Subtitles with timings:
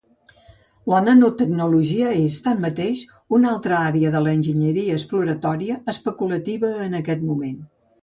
[0.91, 3.05] La nanotecnologia és, tanmateix,
[3.41, 7.67] una altra àrea de l'enginyeria exploratòria especulativa en aquest moment.